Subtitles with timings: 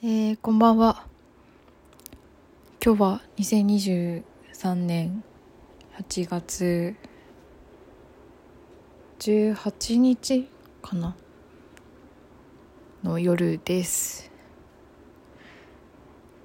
[0.00, 1.08] えー、こんばんは。
[2.80, 5.24] 今日は2023年
[5.98, 6.94] 8月
[9.18, 10.48] 18日
[10.82, 11.16] かな
[13.02, 14.30] の夜です。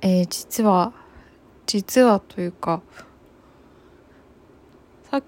[0.02, 0.92] えー、実は、
[1.68, 2.82] 実はというか、
[5.12, 5.24] さっ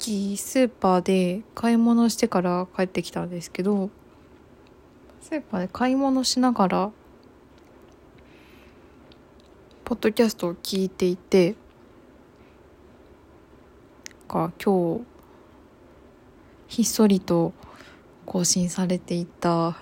[0.00, 3.90] きスーパーで買い物してから帰ってきたんですけど、
[5.20, 6.90] スーパーで買い物しながら
[9.88, 11.54] ポッドキャストを聞いていて
[14.28, 15.00] か今日
[16.66, 17.54] ひっそりと
[18.26, 19.78] 更新されていた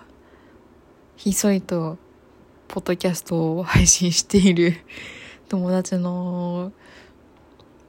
[1.16, 1.98] ひっそりと
[2.68, 4.76] ポッドキャストを配信している
[5.48, 6.70] 友達の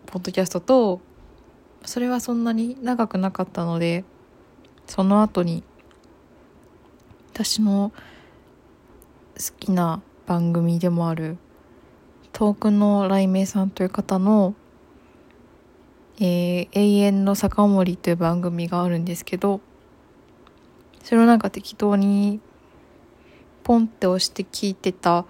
[0.08, 1.02] ポッドキャストと
[1.86, 4.05] それはそんなに長くなかったので
[4.88, 5.63] その後に
[7.31, 7.91] 私の
[9.36, 11.38] 好きな番組でもある
[12.38, 14.53] 遠くの雷鳴さんという方の、
[16.20, 19.59] えー、永遠の坂森という番組があるんですけど、
[21.02, 22.39] それをなんか適当に
[23.64, 25.26] ポンって押して聞いてた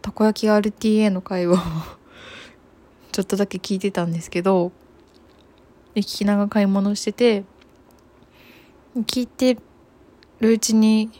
[0.00, 1.58] たこ焼き RTA の回を
[3.12, 4.72] ちょっとだけ聞いてたんですけど、
[5.92, 7.44] で、聞きながら買い物してて、
[8.94, 9.58] 聞いて
[10.40, 11.10] るうちに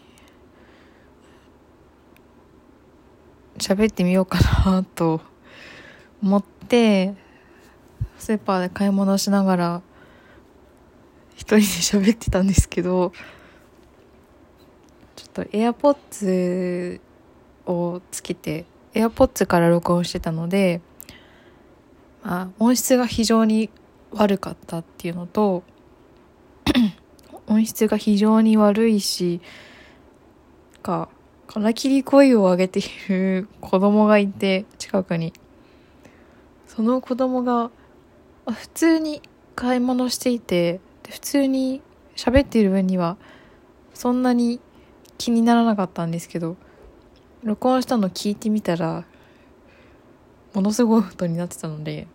[3.58, 5.20] 喋ってみようかなと
[6.22, 7.14] 思って
[8.18, 9.82] スーパーで買い物しながら
[11.34, 13.12] 一人で喋ってたんですけど
[15.14, 17.00] ちょっと AirPods
[17.66, 20.80] をつけて AirPods から録音してたので、
[22.22, 23.70] まあ、音質が非常に
[24.12, 25.62] 悪かったっていうのと
[27.46, 29.40] 音質が非常に悪いし
[30.82, 31.08] か
[31.46, 35.32] からきり声を上げている子供がいて、近くに。
[36.66, 37.70] その子供が、
[38.46, 39.22] 普通に
[39.54, 41.82] 買い物していて、普通に
[42.16, 43.16] 喋っている分には、
[43.94, 44.60] そんなに
[45.18, 46.56] 気にならなかったんですけど、
[47.42, 49.04] 録音したの聞いてみたら、
[50.52, 52.06] ものすごいことになってたので、っ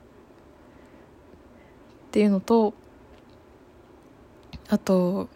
[2.11, 2.73] ていうのと、
[4.67, 5.29] あと、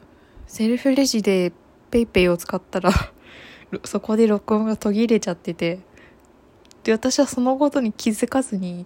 [0.48, 1.52] セルフレジで
[1.92, 2.92] PayPay を使ったら
[3.84, 5.80] そこで録音が途切れちゃってて。
[6.86, 8.86] で私はそのことに気づかずに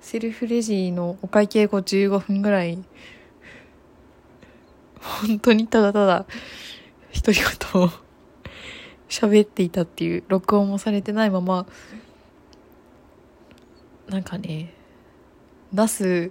[0.00, 2.82] セルフレジのお会計後15分ぐらい
[4.98, 6.24] 本当にただただ
[7.14, 7.40] 独り
[7.72, 7.90] 言を
[9.10, 11.66] 喋っていたっていう録音もされてないまま
[14.08, 14.72] なんかね
[15.70, 16.30] ナス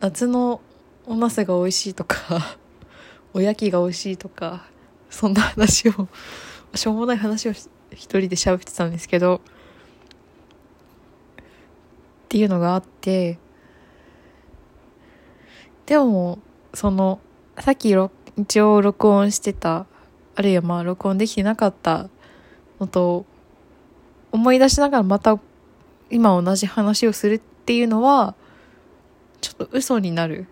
[0.00, 0.62] 夏の
[1.04, 2.56] おナスが美味しいとか
[3.34, 4.64] おやきが美味しいとか
[5.14, 6.08] そんな話を、
[6.74, 9.40] しょうもない話を一人で喋ってたんですけど、
[11.36, 11.38] っ
[12.28, 13.38] ていうのがあって、
[15.86, 16.40] でも、
[16.74, 17.20] その、
[17.60, 17.94] さっき
[18.36, 19.86] 一応録音してた、
[20.34, 22.08] あるいはまあ録音できてなかった
[22.80, 23.24] のと、
[24.32, 25.38] 思い出しながらまた
[26.10, 28.34] 今同じ話をするっていうのは、
[29.40, 30.48] ちょっと嘘になる。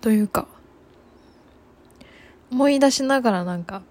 [0.00, 0.46] というか、
[2.54, 3.82] 思い出しながらなんか、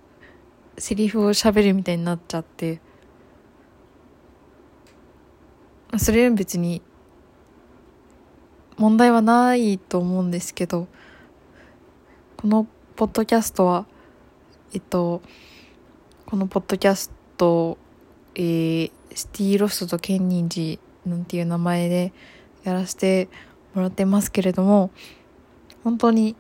[0.78, 2.80] セリフを喋るみたいになっちゃって、
[5.98, 6.82] それは別に
[8.78, 10.88] 問題はないと思うんですけど、
[12.38, 12.66] この
[12.96, 13.86] ポッドキャストは、
[14.74, 15.22] えっと、
[16.26, 17.78] このポッドキャスト、
[18.34, 22.14] えー、シティロストとケンニンジなんていう名前で
[22.64, 23.28] やらせて
[23.76, 24.90] もらってますけれども、
[25.84, 26.38] 本当に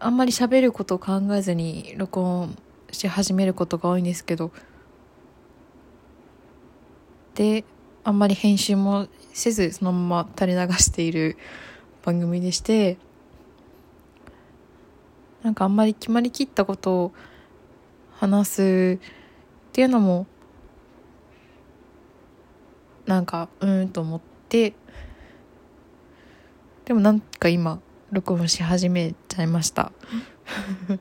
[0.00, 2.56] あんまり喋ることを考えずに録音
[2.92, 4.52] し始めることが多いんですけど。
[7.34, 7.64] で
[8.04, 11.36] あんまり編集もせずそのまま垂れ流している
[12.04, 12.96] 番組でして。
[15.42, 17.12] なんかあんまり決まりきったことを
[18.12, 20.26] 話すっていうのも
[23.06, 24.74] なんかうんと思って。
[26.84, 27.80] でもなんか今
[28.10, 29.92] 録音し始めちゃいました。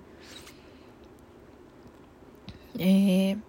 [2.77, 3.39] えー、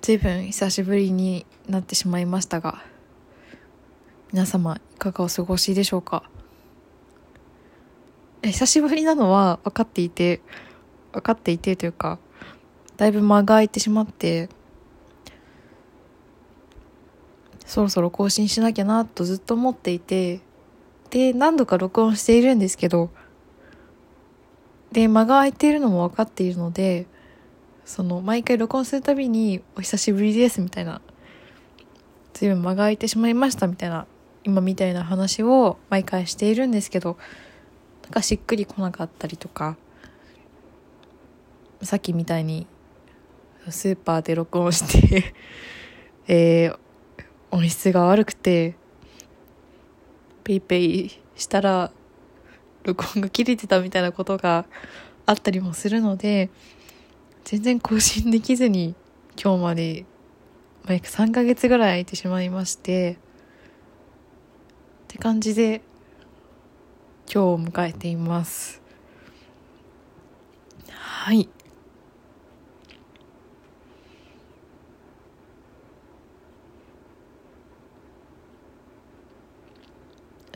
[0.00, 2.84] 随分久しぶりになってしまいましたが
[4.32, 6.22] 皆様いかがお過ごしでしょうか？
[8.44, 10.40] 久しぶりなのは分かっていて
[11.12, 12.20] 分かっていてというか
[12.96, 14.48] だいぶ間が空いてしまって
[17.66, 20.42] そろそろ更新しなきゃなとずっと思っていて
[21.10, 23.10] で何度か録音しているんですけど
[24.92, 27.06] で間が空いているのも分かっているので
[27.84, 31.00] その毎回録音するたびに「お久しぶりです」みたいな
[32.34, 34.06] 随分間が空いてしまいましたみたいな
[34.44, 37.16] 今みたいな話を毎回しているんですけど
[38.04, 39.76] なんかしっくりこなかったりとか
[41.82, 42.66] さっきみたいに
[43.68, 45.34] スーパーで録音して
[46.28, 46.78] えー、
[47.50, 48.76] 音質が悪くて
[50.44, 51.90] ペイペイしたら
[52.88, 54.64] 録音が切れてたみたいなことが
[55.26, 56.48] あったりもするので
[57.44, 58.94] 全然更新できずに
[59.42, 60.04] 今日まで
[60.88, 63.16] 約3ヶ月ぐらい空いてしまいましてっ
[65.08, 65.82] て感じで
[67.30, 68.80] 今日を迎えています。
[70.90, 71.48] はい。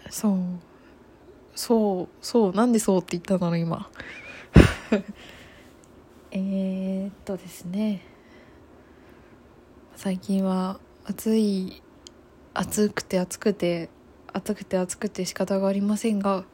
[0.09, 0.72] そう。
[1.55, 3.89] そうそうなんでそうって言ったの今。
[6.31, 8.03] えっとですね。
[9.97, 11.83] 最近は暑い
[12.55, 13.89] 暑くて暑くて
[14.33, 16.45] 暑くて暑くて仕方がありませんが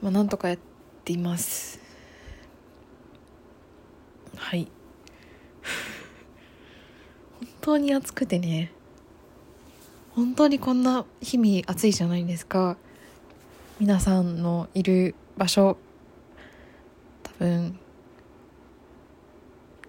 [0.00, 0.58] まあなんとかやっ
[1.04, 1.80] ています。
[4.36, 4.68] はい。
[7.40, 8.70] 本当に暑くてね。
[10.14, 12.76] 本当にこんな日々暑いじゃないですか。
[13.80, 15.76] 皆さんのいる場所
[17.24, 17.76] 多分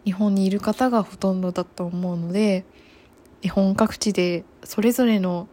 [0.03, 2.65] 日本にいる方がほとんどだと思うので
[3.43, 5.47] 日本各地でそれぞれの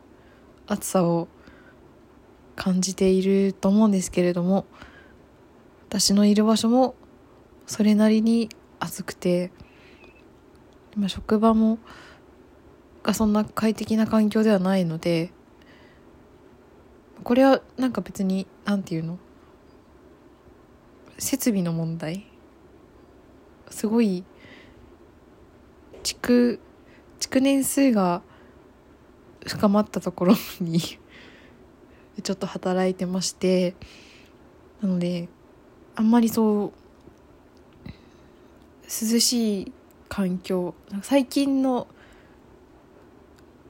[0.67, 1.29] 暑さを
[2.57, 4.65] 感じていると思うんですけれども
[5.91, 6.95] 私のいる場所も
[7.67, 8.49] それなりに
[8.81, 9.51] 暑くて
[10.97, 11.79] 今職場も
[13.03, 15.31] がそんな快適な環境ではないので
[17.25, 19.19] これはなんか別に何て言うの？
[21.19, 22.27] 設備の問題？
[23.71, 24.25] すごい
[26.03, 26.61] 築
[27.21, 28.23] 築年数が
[29.47, 30.81] 深まったところに
[32.23, 33.75] ちょっと働いてまして
[34.81, 35.29] なので
[35.95, 36.73] あんまりそう
[38.85, 39.73] 涼しい
[40.09, 41.87] 環境最近の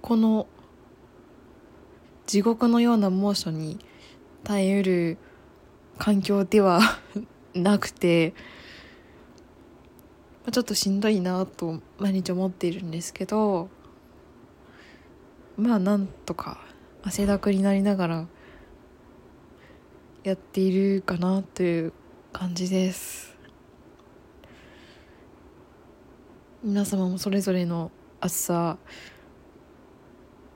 [0.02, 0.48] この
[2.26, 3.78] 地獄のような猛暑に
[4.42, 5.18] 耐えうる
[5.96, 6.80] 環境では
[7.54, 8.34] なくて
[10.50, 13.70] ちょっとしんどいなと毎日思っているんですけど
[15.56, 16.58] まあなんとか
[17.04, 18.26] 汗だくになりながら
[20.24, 21.92] やっているかなという
[22.32, 23.36] 感じです。
[26.62, 27.90] 皆様もそれぞれの
[28.20, 28.78] 暑さ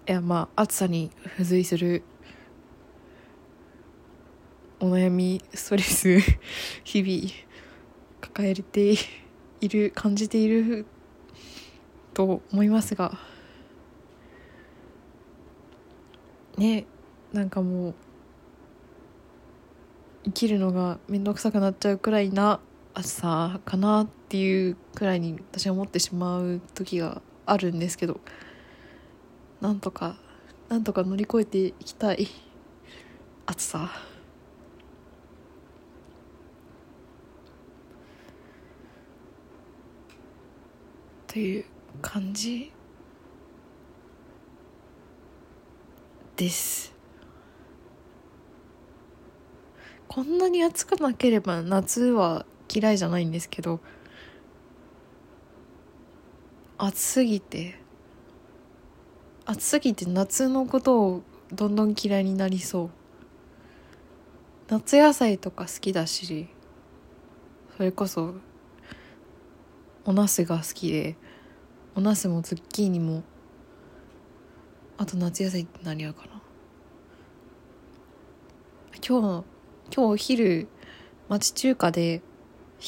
[0.08, 2.04] いやまあ暑さに付随する
[4.78, 6.20] お悩みストレス
[6.84, 7.32] 日々
[8.20, 8.94] 抱えて
[9.60, 10.86] いる感じている
[12.14, 13.18] と思いますが。
[16.56, 16.86] ね
[17.32, 17.94] なんかもう
[20.26, 22.60] 生きるのが面倒くさくなっちゃうくらいな
[22.94, 28.20] 暑さかなっていうくらいに私は思ってしまう時があるんですけど。
[29.60, 30.16] なんとか
[30.68, 32.28] なんとか乗り越えていきたい
[33.46, 33.90] 暑さ。
[41.26, 41.64] という
[42.00, 42.72] 感じ
[46.36, 46.94] です。
[50.08, 53.80] こんなに暑くなければ夏は嫌いじゃないんですけど
[56.78, 57.85] 暑すぎて
[59.46, 61.22] 暑すぎて夏のことを
[61.52, 62.90] どんどん嫌いになりそう。
[64.68, 66.48] 夏野菜とか好きだし
[67.76, 68.34] それこそ
[70.04, 71.16] お茄子が好きで
[71.94, 73.22] お茄子もズッキーニも
[74.98, 76.42] あと夏野菜って何あるかな。
[79.06, 79.44] 今日
[79.94, 80.66] 今日お昼
[81.28, 82.22] 町中華で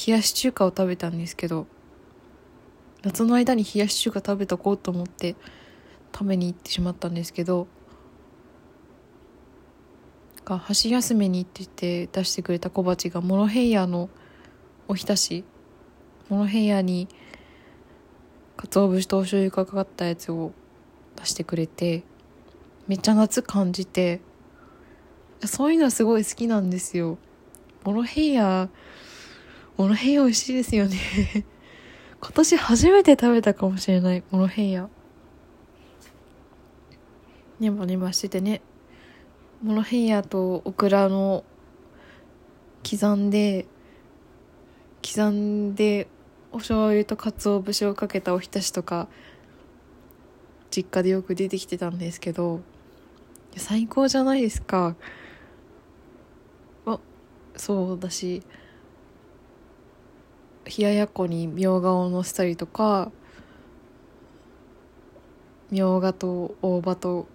[0.07, 1.69] 冷やし中華を食べたんですけど
[3.03, 5.37] 夏の間に冷やし中華食べとこうと思って
[6.19, 7.69] 食べに行ってしまったんですけど
[10.45, 14.11] が箸休めに行ってて出してくれた小鉢がモロヘイヤの
[14.89, 15.45] おひたし
[16.29, 17.07] モロヘイヤに
[18.57, 20.51] 鰹節とお醤油がかかったやつを
[21.15, 22.03] 出してくれて
[22.89, 24.21] めっちゃ夏感じて
[25.45, 27.17] そういうのはすごい好きなんですよ。
[27.85, 28.69] モロヘイヤ
[29.77, 30.97] モロヘイヤ美味しいですよね。
[32.21, 34.89] 今年初めて食べたかもしれないモロヘイヤ。
[37.61, 38.61] ネバネバしててね。
[39.63, 41.45] モロヘイヤとオクラの
[42.89, 43.67] 刻んで
[45.05, 46.07] 刻んで
[46.53, 49.09] お醤油と鰹節をかけたおひたしとか
[50.71, 52.61] 実家でよく出てきてたんですけど
[53.57, 54.95] 最高じゃないですか。
[56.87, 57.01] あ
[57.57, 58.45] そうだし
[60.67, 63.11] 冷ややっこにみょうがをのせたりとか
[65.71, 67.27] みょうがと大葉と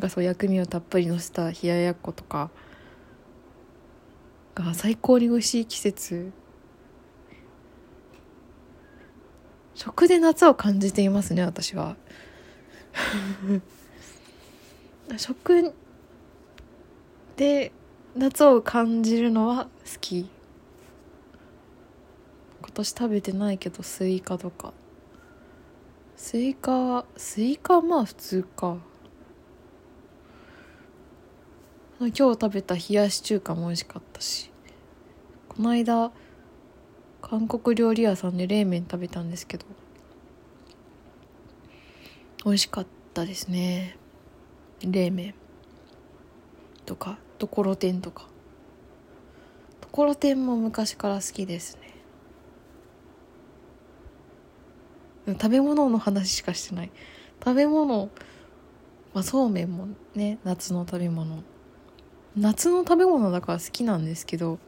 [0.00, 2.50] がそう薬味をたっぷりのせた冷ややっことか
[4.54, 6.32] が最高に美味しい季節。
[9.74, 11.96] 食で夏を感じていますね私は。
[15.18, 15.74] 食
[17.36, 17.70] で
[18.16, 20.30] 夏を感じるのは好き。
[22.60, 24.72] 今年食べてないけどスイカとか。
[26.16, 28.78] スイカスイカまあ普通か
[31.98, 34.50] 今日食べた冷やし中華も美味しかったし。
[35.48, 36.12] この間
[37.22, 39.64] 韓国料理屋さんで冷麺食べたんですけど
[42.44, 43.96] 美味しかったですね。
[44.82, 45.34] 冷麺。
[46.84, 48.26] とかところてんとか。
[49.80, 51.78] ところてんも昔から好きです
[55.26, 55.32] ね。
[55.32, 56.92] 食べ物の話しかしてない。
[57.42, 58.10] 食べ物
[59.14, 61.42] まあそうめんもね夏の食べ物。
[62.36, 64.58] 夏の食べ物だから好きなんですけど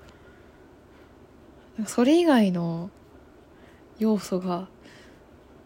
[1.86, 2.90] それ以外の
[3.98, 4.68] 要素が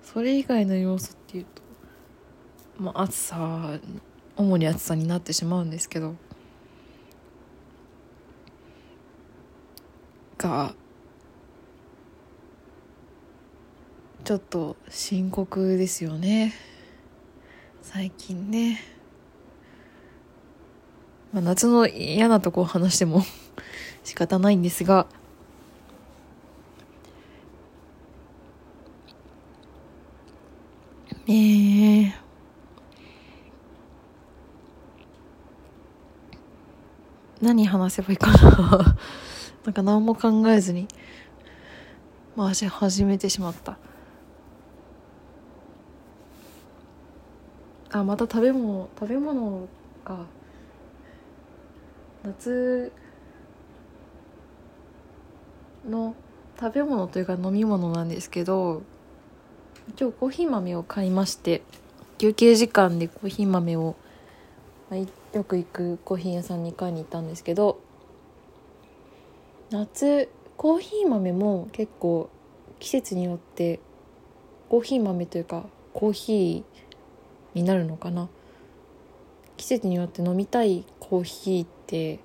[0.02, 1.62] それ以外の要素っていうと
[2.78, 3.78] まあ暑さ
[4.36, 6.16] 主に暑さになってしまうんですけど
[10.38, 10.74] が
[14.24, 16.52] ちょっと深刻ですよね。
[17.82, 18.78] 最近ね、
[21.32, 23.22] まあ、夏の嫌なとこを話しても
[24.04, 25.06] 仕方ないんですが
[31.28, 32.12] えー、
[37.40, 38.96] 何話せばいいかな？
[39.64, 40.88] なんか何も考えずに
[42.36, 43.78] 回し始めてしまった。
[47.92, 49.68] あまた食べ物食べ物
[50.04, 50.16] が
[52.24, 52.92] 夏
[55.88, 56.14] の
[56.60, 58.82] 食べ物というか飲み物なんですけど
[59.98, 61.62] 今日コーヒー豆を買いまして
[62.18, 63.96] 休憩時間でコーヒー豆を、
[64.88, 65.00] まあ、
[65.36, 67.80] よく行くコーヒー屋さんに買いに行ったんですけど
[69.70, 72.30] 夏コーヒー豆も結構
[72.78, 73.80] 季節によって
[74.68, 78.28] コーヒー豆というかコーヒーになるのかな？
[79.56, 82.20] 季節によって飲みたいコーヒーって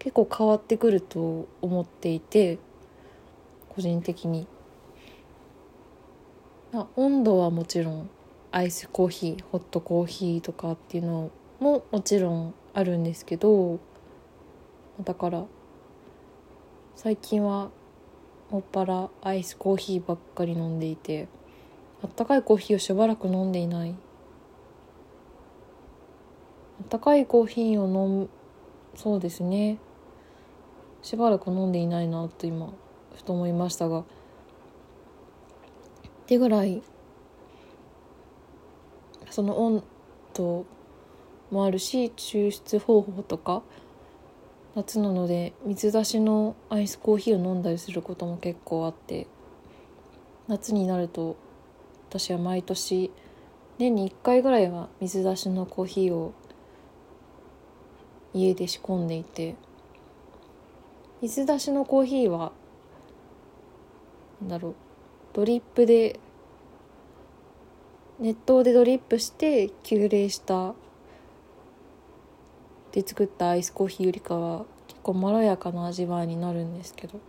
[0.00, 2.58] 結構変わってくると思っていて
[3.68, 4.48] 個人的に。
[6.72, 8.10] ま、温度はもちろん
[8.50, 13.78] アイスコーヒーホットコーヒーとかっていうのももちろんあるんですけど
[15.02, 15.46] だから
[16.94, 17.70] 最近は
[18.50, 21.28] もっぱらアイスコーヒーばっかり飲んでいて
[22.02, 23.94] あったかいコーヒーをしばらく飲んでいない。
[26.80, 28.28] あったかいコーヒーを飲
[28.98, 29.78] そうですね。
[31.02, 32.72] しばらく飲んでいないなと今
[33.14, 34.00] ふと思いましたが。
[34.00, 34.04] っ
[36.26, 36.82] てぐらい
[39.30, 39.84] その温
[40.34, 40.66] 度
[41.52, 43.62] もあるし抽出方法とか
[44.74, 49.28] 夏なので水出しのアイスコーヒーを飲んだりすることも結構あって
[50.48, 51.36] 夏になると
[52.08, 53.12] 私は毎年
[53.78, 56.34] 年に1回ぐらいは水出しのコーヒーを
[58.42, 59.56] 家で仕込んでいて
[61.20, 62.52] 水出しのコーヒーは
[64.40, 64.74] なんだろう
[65.32, 66.18] ドリップで
[68.18, 70.74] 熱湯でドリップして急冷した
[72.92, 77.20] で作ったアイスコーヒーよりかは結構まろやかな味わいになるんですけど。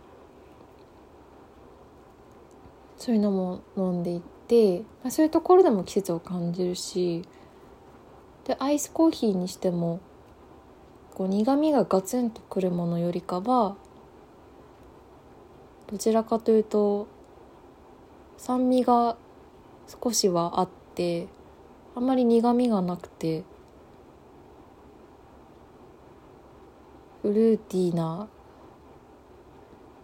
[3.00, 7.22] そういうのも飲んでいて、まあ、そういうところでも季節を感じるし
[8.44, 10.00] でアイスコーヒーにしても
[11.20, 13.76] こう苦みがガツンとくるものよりかは
[15.86, 17.08] どちらかというと
[18.38, 19.18] 酸味が
[20.02, 21.28] 少しはあって
[21.94, 23.44] あんまり苦みがなくて
[27.20, 28.26] フルーティーな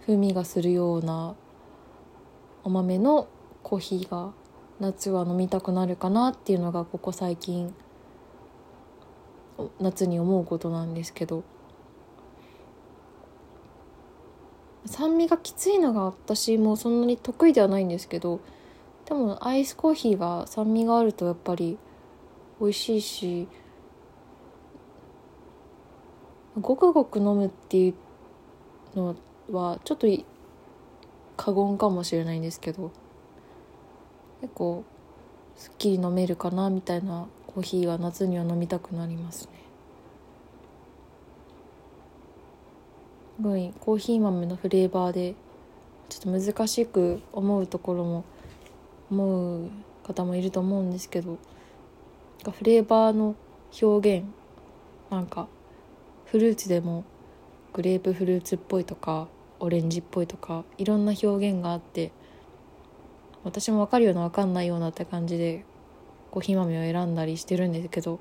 [0.02, 1.34] 風味がするような
[2.62, 3.26] お豆の
[3.62, 4.32] コーヒーが
[4.80, 7.74] 夏は飲みたくなるかなっていうのがここ最近
[9.80, 11.44] 夏に思うことなんですけど
[14.86, 18.40] 酸味がきついのが私もそんなに得意ではないんですけど
[19.06, 21.78] でもアイスコーヒーは酸味があるとやっぱり
[22.60, 23.48] 美味しいし
[26.60, 27.94] ごくごく飲むっていう
[28.98, 29.16] の
[29.50, 30.06] はちょっと
[31.36, 32.92] 過言かもしれないんですけど
[34.40, 34.84] 結構
[35.56, 39.52] すっきり飲めるかなみたいなコーヒーは夏には飲みたくなりますね。
[43.38, 45.34] すごいコーヒー豆のフレーバーで
[46.10, 48.24] ちょっと難しく思うところも
[49.10, 49.70] 思う
[50.04, 51.38] 方もいると思うんですけど
[52.44, 53.34] フレーバーの
[53.80, 54.26] 表現
[55.08, 55.48] なんか
[56.26, 57.04] フルーツでも
[57.72, 59.28] グレープフルーツっぽいとか
[59.60, 62.12] オレンジっぽいとかいろんな表現があって
[63.44, 65.64] 私も分かるような分かんないようなって感じで
[66.36, 68.20] コーヒー豆を選んだりしてるんですけど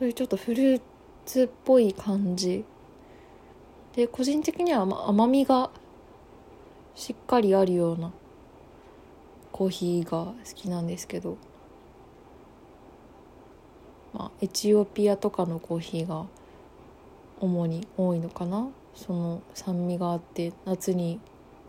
[0.00, 0.80] そういうちょっとフルー
[1.24, 2.64] ツっぽい感じ。
[3.94, 5.70] で個人的には甘みが
[6.96, 8.10] しっかりあるような
[9.52, 11.36] コーヒーが好きなんですけど
[14.12, 16.26] まあエチオピアとかのコーヒーが
[17.38, 18.66] 主に多いのかな。
[18.96, 21.20] その酸味があって夏に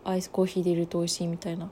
[0.04, 1.70] アイスコーヒーでいると美味しいみたいな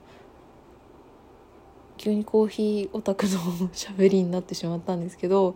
[1.96, 3.32] 急にコーヒーオタクの
[3.72, 5.54] 喋りになってしまったんですけど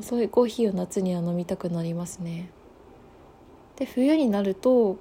[0.00, 2.50] そういうコーヒーを夏には飲みたくなりますね。
[3.76, 4.96] で冬になると、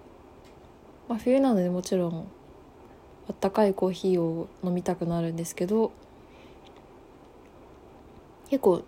[1.08, 2.28] まあ、冬なのでもちろん
[3.30, 5.92] あったかいコーヒーを飲みたくなるんですけど
[8.50, 8.82] 結構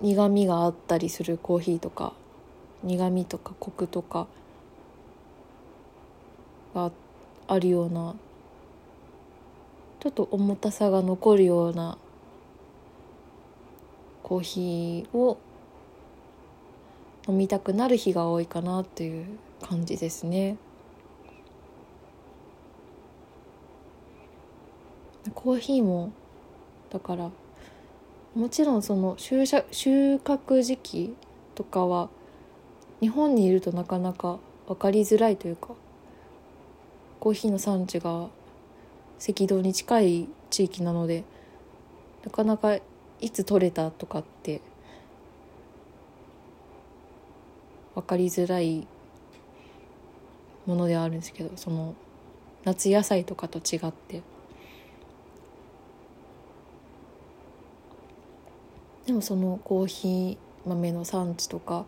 [0.00, 2.12] 苦みがあったりするコーヒーとか
[2.82, 4.26] 苦みとかコクとか
[6.74, 6.92] が
[7.48, 8.14] あるような
[10.00, 11.98] ちょっと重たさが残るような
[14.22, 15.38] コーヒーを
[17.26, 19.26] 飲みたくなる日が多いかなっていう
[19.60, 20.56] 感じですね。
[25.34, 26.12] コーヒーも
[26.90, 27.30] だから
[28.34, 29.60] もちろんその収収
[30.16, 31.14] 穫時期
[31.54, 32.08] とかは
[33.00, 35.70] 日本にいるとなかなか分かりづらいというか
[37.20, 38.28] コーヒーの産地が
[39.20, 41.24] 赤道に近い地域なので
[42.24, 42.76] なかなか
[43.20, 44.60] いつ取れたとかって
[47.94, 48.86] 分かりづらい
[50.66, 51.94] ものではあるんですけどその
[52.64, 54.22] 夏野菜とかと違って
[59.06, 61.86] でもそのコーヒー豆の産地とか、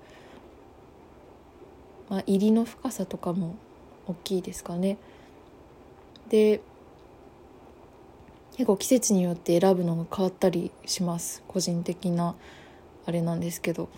[2.09, 3.57] まあ、入りの深さとかも
[4.07, 4.97] 大きいですかね。
[6.31, 6.63] で
[8.61, 11.43] 結構季節によって選ぶのが変わったりします。
[11.49, 12.35] 個人的な
[13.07, 13.89] あれなんですけど。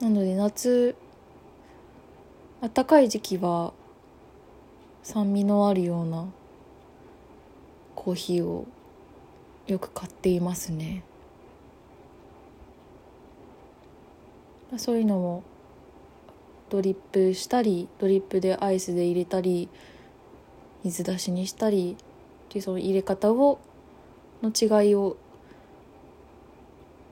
[0.00, 0.96] なので夏
[2.62, 3.74] 暖かい時期は
[5.02, 6.24] 酸味のあるような
[7.94, 8.66] コーヒーを
[9.66, 11.04] よく買っていますね。
[14.78, 15.42] そういうのも
[16.70, 19.68] ドリップしたりドリップでアイスで入れたり
[20.82, 21.98] 水出しにしたり
[22.46, 23.58] っていうその入れ方を
[24.42, 25.16] の違いを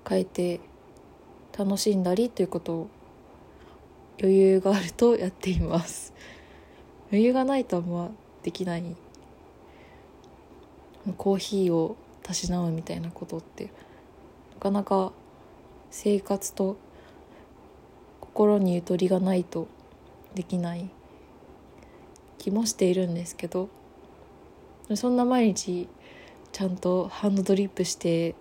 [0.09, 0.61] 変えて
[1.57, 2.88] 楽しんだりということを
[4.20, 6.14] 余裕があるとやっています。
[7.11, 8.11] 余裕がないとあんま
[8.42, 8.97] できない。
[11.16, 13.70] コーヒーをたしなむみたいなことって
[14.55, 15.12] なかなか
[15.90, 16.79] 生活と
[18.20, 19.68] 心にゆとりがないと
[20.35, 20.88] できない
[22.38, 23.68] 気もしているんですけど
[24.94, 25.88] そんな毎日
[26.53, 28.35] ちゃんとハンドドリップして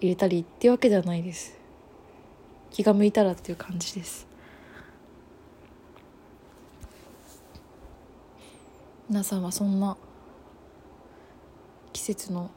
[0.00, 1.58] 入れたりってわけではないです。
[2.70, 4.26] 気が向いたらっていう感じです。
[9.08, 9.96] 皆さんはそんな
[11.92, 12.50] 季節の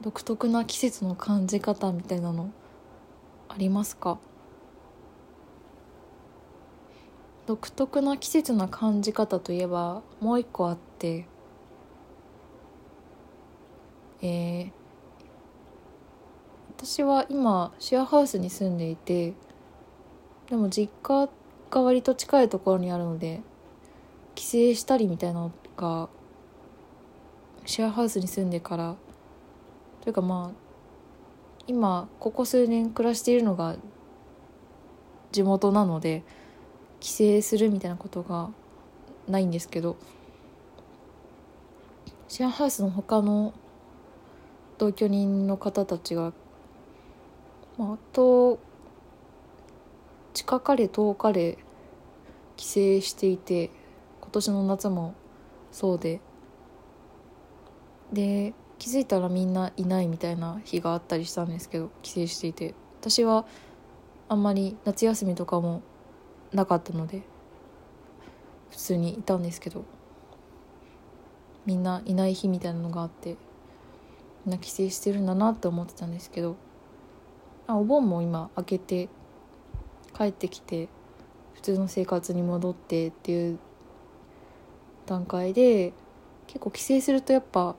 [0.00, 2.50] 独特な季節の感じ方みたいなの
[3.48, 4.18] ありますか？
[7.46, 11.26] 独特な季節な感じ方といえばもう一個あって
[14.24, 14.70] えー、
[16.76, 19.34] 私は今シェアハウスに住んでいて
[20.48, 21.28] でも実家
[21.70, 23.40] が割と近いところにあるので
[24.36, 26.08] 帰省したりみたいなのが
[27.66, 28.94] シェアハウスに住んでから
[30.02, 30.62] というかまあ
[31.66, 33.76] 今ここ数年暮らしているのが
[35.32, 36.22] 地元なので
[37.02, 38.50] 帰省するみたいなことが
[39.26, 39.96] ないんですけど
[42.28, 43.52] シェアハウスの他の
[44.78, 46.32] 同居人の方たちが、
[47.76, 48.60] まあ、と
[50.32, 51.58] 近かれ遠かれ
[52.56, 53.70] 帰省していて
[54.20, 55.14] 今年の夏も
[55.72, 56.20] そうで
[58.12, 63.44] で気づいたらみんないないみたいな日があったりしたんですけど帰省していて私は
[64.28, 65.82] あんまり夏休みとかも
[66.52, 67.22] なかったので
[68.70, 69.84] 普通にいたんですけど
[71.66, 73.36] みんないない日みたいなのがあって
[74.44, 76.56] みんな帰省してるんだなって思ってたんですけど
[77.66, 79.08] あお盆も今明けて
[80.16, 80.88] 帰ってきて
[81.54, 83.58] 普通の生活に戻ってっていう
[85.06, 85.92] 段階で
[86.46, 87.76] 結構帰省するとやっぱ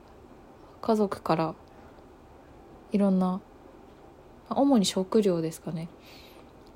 [0.80, 1.54] 家族から
[2.92, 3.40] いろんな
[4.50, 5.88] 主に食料ですかね。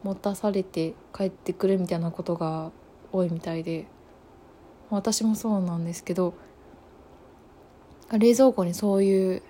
[0.02, 2.70] 持たされて帰ってくるみたいなことが
[3.12, 3.86] 多いみたいで。
[4.90, 6.34] 私もそうなんですけど
[8.16, 9.42] 冷蔵庫にそういう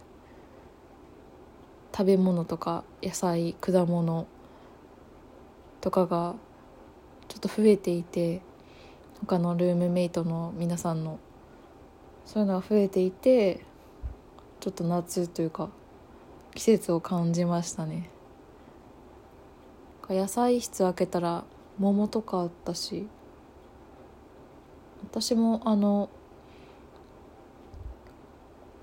[1.93, 4.27] 食べ物とか野菜果物
[5.81, 6.35] とかが
[7.29, 8.43] ちょっと増えていて
[9.21, 11.19] 他のルームメイトの皆さんの
[12.25, 13.65] そういうのが増えていて
[14.61, 15.71] ちょっと夏というか
[16.55, 18.11] 季節を感じましたね。
[20.14, 21.44] 野菜室開けたら
[21.79, 23.07] 桃とかあったし
[25.05, 26.09] 私もあの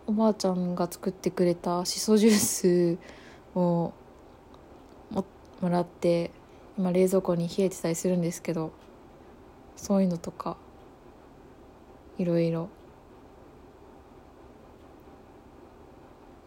[0.07, 2.97] おばあちゃんが作ってくれたしそジュース
[3.55, 3.91] を
[5.11, 5.25] も
[5.61, 6.31] もらって
[6.77, 8.71] 今冷蔵庫に冷えてたりするんですけど
[9.75, 10.57] そういうのとか
[12.17, 12.69] いろいろ。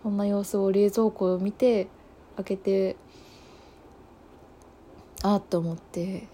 [0.03, 1.89] そんな様子を冷蔵庫を見て
[2.37, 2.97] 開けて
[5.23, 6.29] あって思って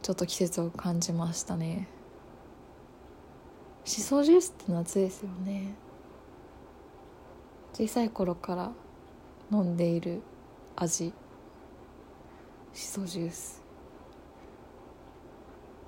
[0.00, 1.88] ちょっと季節を感じましたね。
[3.84, 5.74] しそジュースって夏ですよね。
[7.74, 8.72] 小さい頃から
[9.50, 10.22] 飲んでいる
[10.76, 11.12] 味。
[12.72, 13.62] しそジュース。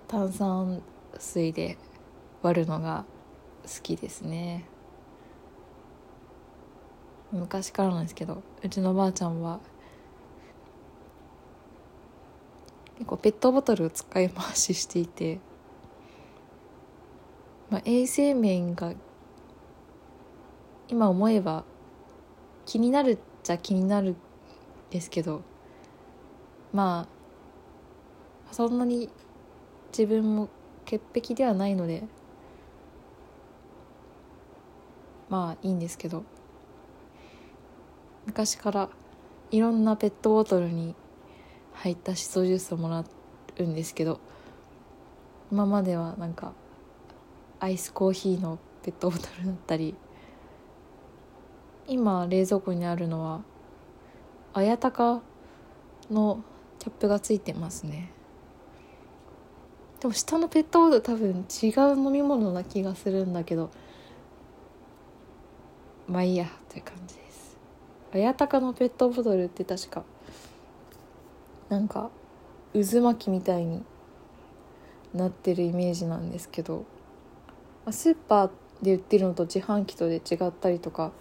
[0.06, 0.82] 炭酸
[1.18, 1.78] 水で
[2.42, 3.04] 割るのが
[3.62, 4.66] 好きですね。
[7.32, 9.58] 昔からなんですけどうちのばあちゃんは
[12.96, 15.40] 結構ペットボトルを使い回ししていて、
[17.70, 18.92] まあ、衛生面が
[20.88, 21.64] 今思えば
[22.66, 24.16] 気になるっちゃ気になる
[24.90, 25.42] ですけど
[26.72, 27.08] ま
[28.50, 29.10] あそんなに
[29.96, 30.48] 自分も
[30.84, 32.04] 潔癖ではないので
[35.28, 36.24] まあいいんですけど
[38.26, 38.88] 昔から
[39.50, 40.94] いろんなペットボトルに
[41.74, 43.04] 入ったしそジュースをもら
[43.58, 44.20] うんですけど
[45.52, 46.52] 今まではなんか
[47.60, 49.94] アイスコーヒーのペットボトルだったり
[51.86, 53.42] 今冷蔵庫にあるのは
[54.52, 55.20] 綾鷹
[56.10, 56.42] の
[56.78, 58.10] キャップがついてますね。
[60.00, 63.70] でも下のペットボトル多分違う飲み物な気がするんだけど
[66.06, 67.56] まあいいやという感じです。
[68.12, 70.04] 綾鷹のペットボトルって確か
[71.68, 72.10] なんか
[72.72, 73.84] 渦巻きみたいに
[75.14, 76.84] なってるイメージなんですけど
[77.90, 78.50] スーパー
[78.82, 81.12] で売ってるのと自販機とで違ったりとか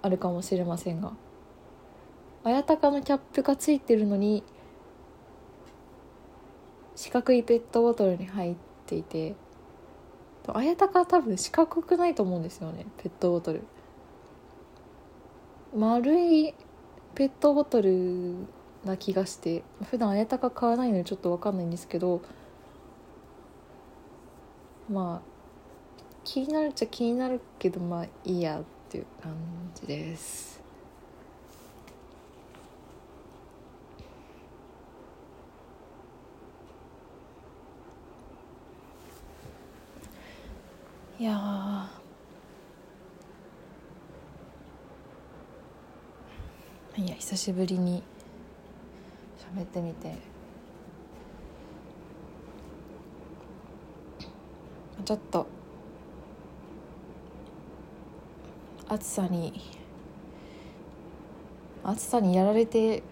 [0.00, 1.12] あるかもしれませんが
[2.44, 4.42] 綾鷹のキャップがついてるのに
[6.96, 9.34] 四角いペットボトルに入っていて
[10.48, 13.62] 綾鷹は多分四角くないと思うんですよねペットボトル。
[15.74, 16.54] 丸い
[17.14, 18.34] ペットボトル
[18.84, 22.20] な気がして普段綾鷹買わないのでちょっと分かんないんですけど
[24.90, 25.32] まあ
[26.24, 29.32] 気になるっちゃ気になるけどまあいいやっていう感
[29.74, 30.52] じです。
[41.18, 41.88] いや
[46.96, 48.02] いや久しぶりに
[49.54, 50.16] 喋ってみて。
[55.04, 55.46] ちょっと。
[58.88, 59.52] 暑さに。
[61.84, 63.02] 暑さにやられて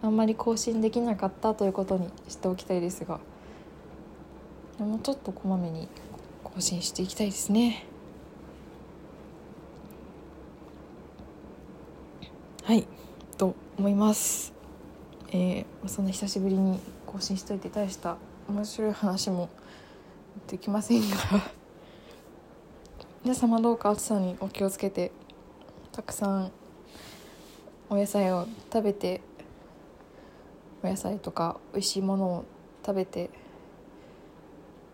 [0.00, 3.20] あんまり更新できなかったということにしておきたいですが。
[4.78, 5.88] もうちょっとこまめに
[6.42, 7.84] 更新していきたいですね。
[12.62, 12.86] はい。
[13.36, 14.59] と思います。
[15.32, 18.16] えー、そんな久しぶりに更新しといて大した
[18.48, 19.48] 面白い話も
[20.48, 21.16] できませんが
[23.22, 25.12] 皆様どうか暑さにお気をつけて
[25.92, 26.52] たくさん
[27.88, 29.20] お野菜を食べて
[30.82, 32.44] お野菜とか美味しいものを
[32.84, 33.30] 食べて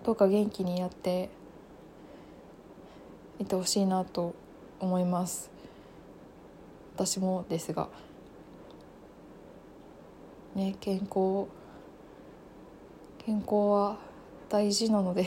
[0.04, 1.30] どうか元気にやって
[3.38, 4.34] いてほしいなと
[4.80, 5.50] 思います。
[6.94, 7.88] 私もですが。
[10.56, 11.46] ね健康
[13.24, 13.98] 健康は
[14.48, 15.26] 大事なので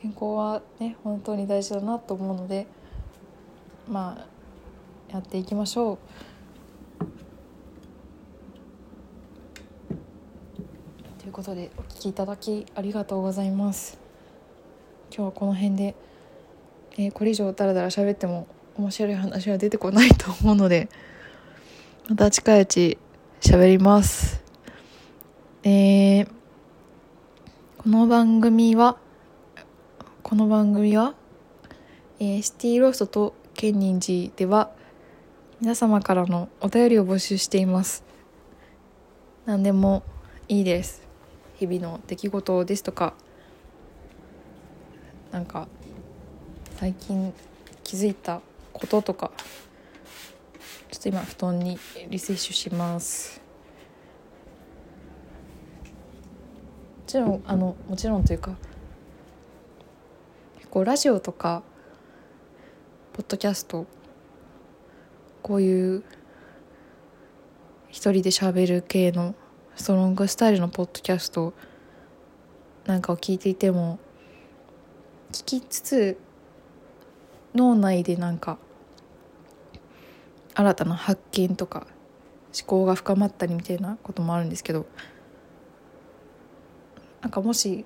[0.00, 2.66] 健康はね本当に大事だなと思うので
[3.88, 5.98] まあやっていきましょう。
[11.20, 13.98] ということでお聞きいただきありがとうございます。
[15.14, 15.94] 今日はこの辺で、
[16.96, 20.88] えー、これ以上ダラダラ喋っても面白い話は出てこないと思うので
[22.08, 22.98] また近いうち
[23.44, 24.40] 喋ります。
[25.64, 26.28] えー、
[27.76, 28.98] この番組は
[30.22, 31.14] この番組は、
[32.20, 34.70] えー、シティローストとケンニンジでは
[35.60, 38.04] 皆様からのお便りを募集しています
[39.44, 40.04] 何でも
[40.46, 41.02] いいです
[41.56, 43.14] 日々の出来事ですとか
[45.32, 45.66] なんか
[46.76, 47.34] 最近
[47.82, 48.40] 気づいた
[48.72, 49.32] こととか
[50.92, 51.78] ちょっと今布団に
[52.10, 53.40] リセッシュします。
[56.98, 58.56] もちろんあのもちろんというか
[60.56, 61.62] 結構ラジオとか
[63.14, 63.86] ポッドキャスト
[65.42, 66.04] こういう
[67.88, 69.34] 一人で喋る系の
[69.76, 71.54] ストロングスタイルのポッドキャスト
[72.84, 73.98] なんかを聞いていても
[75.32, 76.18] 聞きつつ
[77.54, 78.58] 脳内でなんか
[80.62, 81.88] 新たな発見とか
[82.56, 84.86] 思考が深まったりみたいなこともあるんですけど
[87.20, 87.84] なんかもし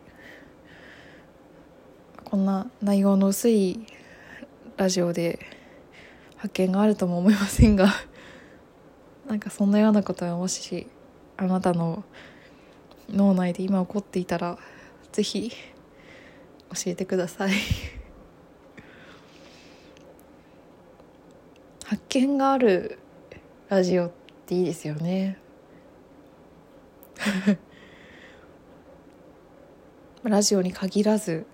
[2.24, 3.86] こんな内容の薄い
[4.76, 5.38] ラジオで
[6.36, 7.88] 発見があるとも思いませんが
[9.26, 10.86] なんかそんなようなことがもし
[11.38, 12.04] あなたの
[13.08, 14.58] 脳内で今起こっていたら
[15.12, 17.52] ぜひ教えてください。
[21.86, 22.98] 発見がある
[23.68, 24.10] ラジオっ
[24.44, 25.38] ていいですよね。
[30.24, 31.46] ラジオに限らず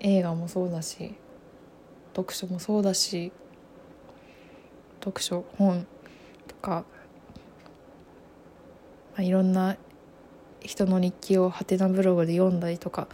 [0.00, 1.14] 映画もそうだし
[2.16, 3.30] 読書もそうだし
[4.98, 5.86] 読書本
[6.48, 6.84] とか、
[9.12, 9.76] まあ、いろんな
[10.60, 13.06] 人の日記をハテナブログで読んだりとか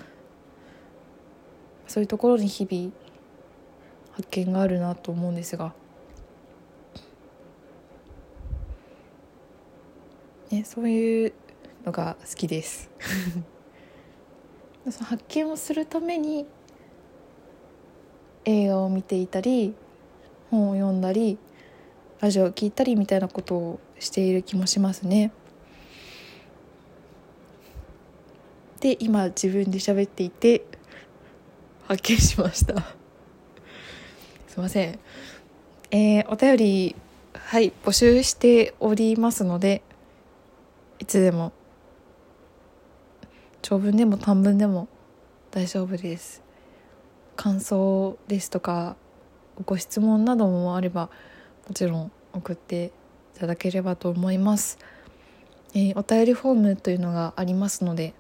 [1.87, 3.10] そういうところに日々
[4.20, 5.72] 発見があるなと思うんですが、
[10.50, 11.33] ね、そういう
[11.87, 12.90] のが好きです。
[14.90, 16.46] その発見をするために
[18.44, 19.74] 映画を見ていたり
[20.50, 21.38] 本を読んだり
[22.20, 25.33] ラジオを聴いたりみたいなことをしている気もしますね。
[28.80, 30.64] で今自分で喋っていて
[31.85, 32.99] 発見しました。
[34.61, 34.99] ません。
[35.90, 36.96] えー、お便り
[37.35, 39.83] はい募集しておりますので
[40.99, 41.53] いつでも
[43.62, 44.88] 長文でも短文でも
[45.51, 46.42] 大丈夫です。
[47.37, 48.96] 感想ですとか
[49.64, 51.09] ご質問などもあれば
[51.66, 52.92] もちろん送って
[53.37, 54.79] いただければと思います、
[55.75, 58.12] えー、お便りフォームというのがありますので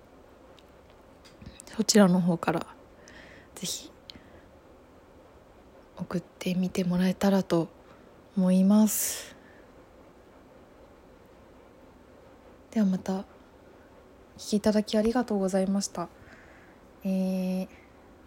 [1.76, 2.66] そちらの方から
[3.54, 3.90] 是非
[6.00, 7.68] 送ってみてもらえたらと
[8.36, 9.36] 思います。
[12.70, 13.18] ではまたお
[14.38, 16.08] 聞きいただきありがとうございました。
[17.04, 17.68] えー、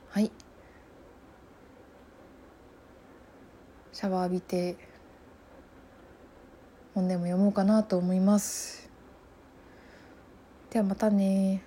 [0.10, 0.32] はい。
[3.92, 4.76] シャワー浴びて
[6.94, 8.88] 本でも読もうかなと思います。
[10.70, 11.64] ではまたね